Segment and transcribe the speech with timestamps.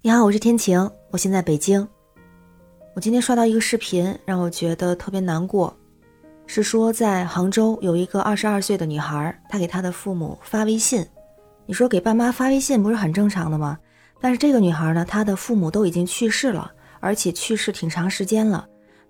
[0.00, 1.86] 你好，我是天晴，我现在北京。
[2.94, 5.76] 我今天刷到一个视频，让我觉得特别难过，
[6.46, 11.04] 是说在杭州有一个二十二岁的女孩，她给她的父母发微信。
[11.66, 13.76] 你说给爸妈发微信不是很正常的吗？
[14.20, 16.70] 但是这个女孩呢，她的父母都已经去世了，
[17.00, 18.64] 而且去世挺长时间了。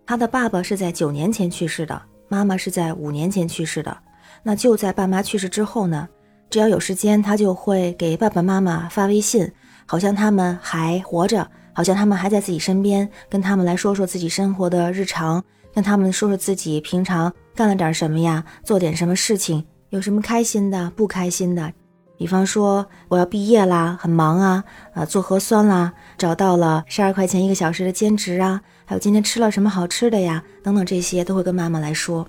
[0.07, 3.95] 她的爸爸是在九年前去世的，妈妈是在五年前去世的。
[4.43, 6.09] 那就在爸妈去世之后呢，
[6.49, 9.53] 只要有时间，她就会给爸爸妈妈发微信。
[9.91, 15.43] 好像他们还活着，好像他们还在自己身边，跟他们来说说自己生活的日常，
[15.75, 21.73] 跟他们说说自己平常干了点什么呀，做点什么事情，有什么开心的，不开心的。
[22.19, 32.29] 比方说我要毕业啦，很忙啊，啊，做核酸啦，找到了十二块钱一个小时的兼职啊，还有今天吃了什么好吃的呀，等等这些都会跟妈妈来说。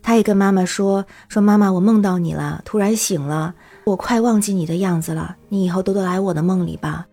[0.00, 3.54] 他也跟妈妈说说妈妈，我梦到你了，突然醒了。
[3.86, 7.06] 我快忘记你的样子了，你以后多多来我的梦里吧。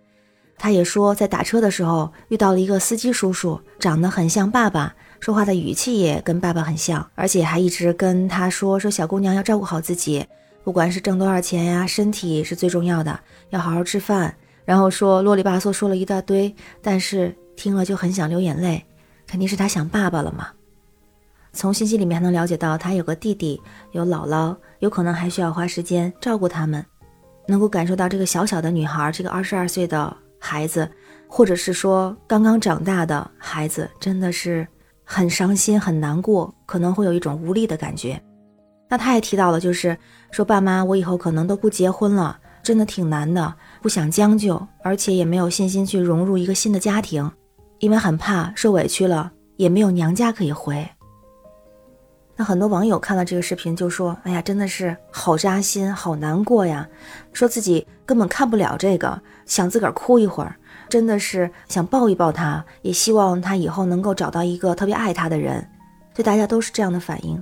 [0.58, 10.26] 他也说，在打车的时候遇到了一个司机叔叔，长得很像爸爸，说话的语气也跟爸爸很像，而且还一直跟他说说小姑娘要照顾好自己，
[10.64, 13.20] 不管是挣多少钱呀，身体是最重要的，
[13.52, 14.36] 要好好吃饭。
[14.66, 18.84] 然后说啰里吧嗦说了一大堆，但是听了就很想流眼泪，
[19.28, 20.48] 肯定是他想爸爸了嘛。
[21.54, 26.84] 从信息里面还能了解到，他有个弟弟，有姥姥，有可能还需要花时间照顾他们，
[27.48, 30.90] 能够感受到这个小小的女孩，这个二十二岁的孩子，
[31.28, 34.68] 或者是说刚刚长大的孩子，真的是
[35.04, 38.20] 很伤心、很难过，可能会有一种无力的感觉。
[38.90, 39.96] 那他也提到了，就是
[40.32, 47.30] 说爸妈，我以后可能都不结婚了，真的挺难的，不想将就，而且也没有信心去融入一个新的家庭，
[47.78, 50.88] 因为很怕受委屈了，也没有娘家可以回。
[52.36, 56.88] 那很多网友看了这个视频就说：“哎呀，真的是好扎心，好难过呀！
[57.32, 60.56] 说自己根本看不了这个，想自个儿哭一会儿，
[60.90, 65.68] 真的是想抱一抱他，也希望他以后能够找到一个特别爱他的人。”
[66.16, 67.42] 对大家都是这样的反应。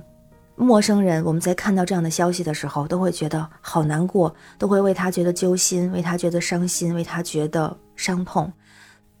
[0.56, 8.52] 陌生人，我们在看到这样的消息的时候，都会觉得好难过，都会为他觉得揪心，为他觉得伤心，为他觉得伤痛。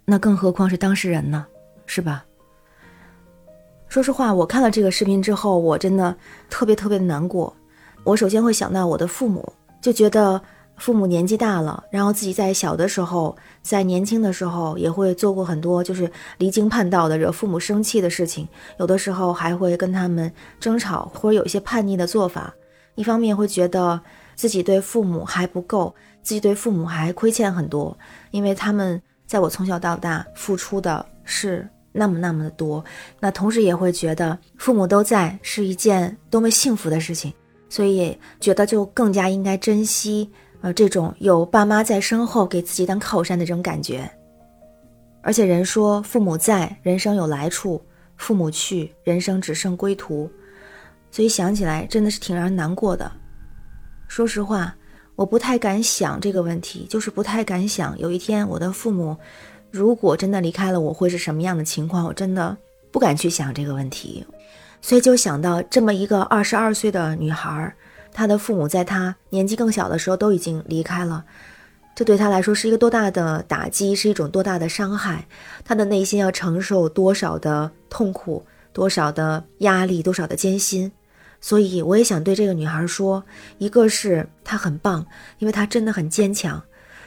[0.04, 1.46] 那更何况是当事人呢？
[1.86, 2.24] 是吧？
[3.92, 6.16] 说实话，我看了这个视频之后，我真的
[6.48, 7.54] 特别特别的难过。
[8.04, 9.46] 我首先会想到我的父母，
[9.82, 10.40] 就觉得
[10.78, 18.48] 父母年纪大了，然后自己在小的时候，在年轻的时候也会做过很多就是离经叛道的、惹父母生气的事情，
[18.78, 22.50] 有的时候还会跟他们争吵，或者有一些叛逆的做法。
[22.94, 24.00] 一方面会觉得
[24.34, 27.94] 自己对父母还不够，自己对父母还亏欠很多，
[28.30, 31.68] 因为他们在我从小到大付出的是。
[31.92, 32.82] 那么那么的多，
[33.20, 37.32] 那同时也会觉得父母都在是一件多么幸福的事情，
[37.68, 40.30] 所以觉得就更加应该珍惜，
[40.62, 44.10] 呃，这种有爸妈在身后给自己当靠山的这种感觉。
[45.20, 47.80] 而且人说父母在，人生有来处；
[48.16, 50.28] 父母去，人生只剩归途。
[51.10, 53.12] 所以想起来真的是挺让人难过的。
[54.08, 54.74] 说实话，
[55.14, 59.14] 我不太敢想这个问题，就是不太敢想有一天我的父母。
[59.72, 62.04] 如果真的离开了我，会是什么样的情况？
[62.04, 62.56] 我真的
[62.90, 64.24] 不敢去想这个问题，
[64.82, 67.74] 所以就想到这么一个二十二岁的女孩，
[68.12, 71.24] 她的父母在她年纪更小的时候都已经离开了，
[71.94, 75.26] 这对她来说是一个多大的打击，是一种多大的伤害？
[75.64, 78.44] 她的内心要承受多少的痛苦，
[78.74, 80.92] 多少的压力，多少的艰辛？
[81.40, 83.24] 所以我也想对这个女孩说，
[83.56, 85.06] 一个是她很棒，
[85.38, 86.62] 因为她真的很坚强，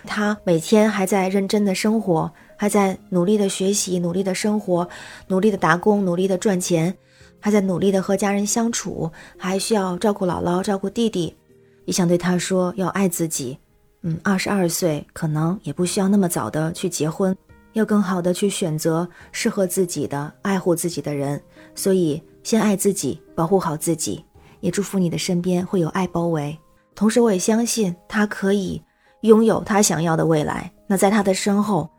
[0.05, 2.31] 他每天还在认真的生活。
[2.57, 4.88] 还在努力的学习，努力的生活，
[5.27, 6.95] 努力的打工，努力的赚钱，
[7.38, 11.35] 还在努力的和家人相处，还需要照顾姥姥，照顾弟弟。
[11.83, 13.57] 也想对他说，要爱自己。
[14.03, 17.35] 嗯，二十二岁可能也不需要那么早的去结婚，
[17.73, 21.41] 要更好的去选择适合自己的、爱护自己的人。
[21.75, 24.23] 所以，先爱自己，保护好自己。
[24.61, 26.57] 也祝福你的身边会有爱包围。
[26.95, 28.81] 同时，我也相信他可以
[29.21, 30.71] 拥有他想要的未来。
[30.87, 31.89] 那在他的身后。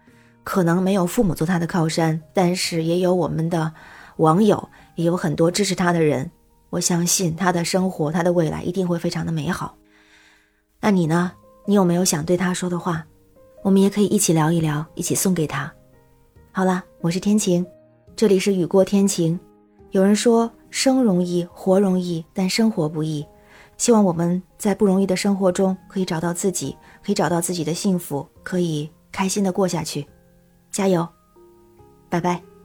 [0.49, 3.73] 可能没有父母做他的靠山，但是也有我们的
[4.19, 6.31] 网友，也有很多支持他的人。
[6.71, 9.75] 我相信他的生活，他的未来一定会非常的美好。
[10.81, 11.33] 那你呢？
[11.65, 13.05] 你有没有想对他说的话？
[13.65, 15.69] 我们也可以一起聊一聊，一起送给他。
[16.53, 17.67] 好了，我是天晴，
[18.15, 19.37] 这里是雨过天晴。
[19.91, 23.27] 有人说生容易，活容易，但生活不易。
[23.77, 30.07] 希望我们在不容易的生活中可以找到自己，可以找到自己的幸福，可以开心的过下去。
[30.71, 31.07] 加油，
[32.09, 32.56] 拜拜。